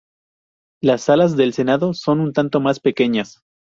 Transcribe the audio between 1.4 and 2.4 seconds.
Senado son un